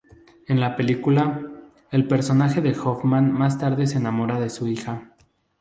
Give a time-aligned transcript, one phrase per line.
[0.47, 1.45] En la película,
[1.91, 5.13] el personaje de Hoffman más tarde se enamora de su hija.